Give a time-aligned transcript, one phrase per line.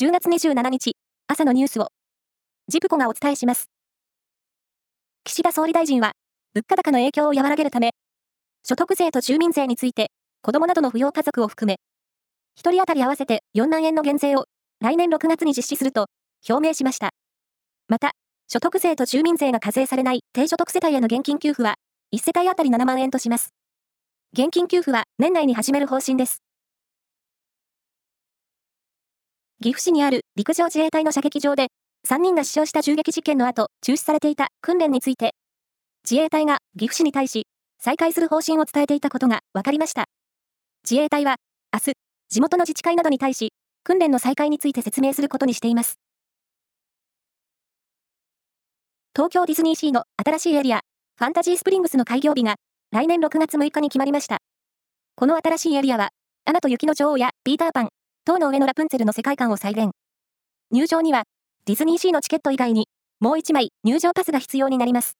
[0.00, 0.96] 10月27日、
[1.28, 1.88] 朝のニュースを、
[2.66, 3.66] ジプコがお伝えします。
[5.22, 6.12] 岸田総理大臣は、
[6.54, 7.90] 物価高の影響を和らげるため、
[8.66, 10.10] 所得税と住民税について、
[10.40, 11.74] 子供などの扶養家族を含め、
[12.56, 14.46] 1人当たり合わせて4万円の減税を
[14.80, 16.06] 来年6月に実施すると
[16.48, 17.10] 表明しました。
[17.86, 18.12] また、
[18.48, 21.74] 所得税と住民税が課税されない低所得世帯への現金給付は、
[22.12, 23.50] 1世帯当たり7万円とします。
[24.32, 26.42] 現金給付は年内に始める方針です。
[29.62, 31.68] 岐阜市にある陸上自衛隊の射撃場で、
[32.08, 35.34] 3人が死傷した銃撃事件の後、中止されていた訓練について、
[36.04, 37.46] 自衛隊が岐阜市に対し、
[37.78, 40.06] 再開する方針を伝えていたことが分かりました。
[40.82, 41.36] 自衛隊は、
[41.72, 41.92] 明日、
[42.28, 43.52] 地元の自治会などに対し、
[43.84, 45.94] 訓練の再開について説明することにしています。
[49.14, 50.80] 東京ディズニーシーの新しいエリア、
[51.18, 52.56] ファンタジースプリングスの開業日が、
[52.90, 54.38] 来年6月6日に決まりました。
[55.14, 56.08] この新しいエリアは、
[56.46, 57.90] アナと雪の女王やピーターパン、
[58.24, 59.90] 塔の上のラプンツェルの世界観を再現。
[60.70, 61.24] 入場には、
[61.64, 62.86] ディズニーシーのチケット以外に、
[63.18, 65.16] もう1枚入場パスが必要になります。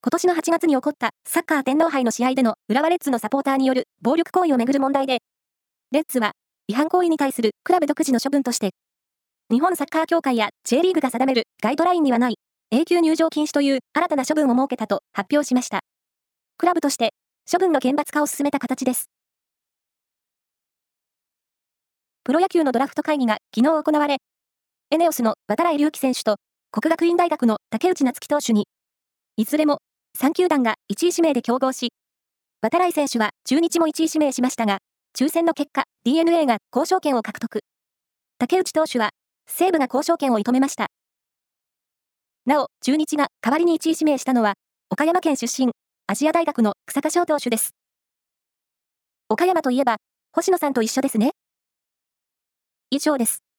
[0.00, 5.18] 今年の8月に起こったサッカー天皇杯の試合での浦和レッズのサポーターによる暴力行為をめぐる問題で、
[5.90, 6.32] レッズは
[6.68, 8.70] 違反行為に対するクラブ独自の処分として、
[9.50, 12.36] 日本サッカー協会や J リーグが定めるガイドラインにはない
[12.70, 15.80] 永久入場禁止という新たな処分を設けたと発表しました。
[16.56, 17.12] クラブとして
[17.50, 19.11] 処分の厳罰化を進めた形です。
[22.24, 24.18] プロ野球のドラフト会議が昨日行われ、
[24.92, 26.36] エネオスの渡来隆輝選手と
[26.70, 28.68] 国学院大学の竹内夏樹投手に、
[29.36, 29.78] いずれも
[30.20, 31.88] 3球団が1位指名で競合し、
[32.60, 34.78] 渡来選手は中日も1位指名しましたが、
[35.18, 37.58] 抽選の結果、DNA が交渉権を獲得。
[38.38, 39.10] 竹内投手は、
[39.48, 40.86] 西武が交渉権を射止めました。
[42.46, 44.54] なお、中日が代わりに1位指名したのは、
[44.90, 45.72] 岡山県出身、
[46.06, 47.70] アジア大学の草加翔投手です。
[49.28, 49.96] 岡山といえば、
[50.32, 51.32] 星野さんと一緒ですね。
[52.92, 53.51] 以上です。